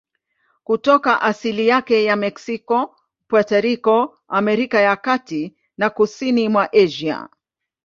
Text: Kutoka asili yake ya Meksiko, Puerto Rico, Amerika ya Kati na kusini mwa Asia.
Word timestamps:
Kutoka 0.63 1.21
asili 1.21 1.67
yake 1.67 2.03
ya 2.03 2.15
Meksiko, 2.15 2.95
Puerto 3.27 3.61
Rico, 3.61 4.17
Amerika 4.27 4.79
ya 4.81 4.95
Kati 4.95 5.55
na 5.77 5.89
kusini 5.89 6.49
mwa 6.49 6.73
Asia. 6.73 7.29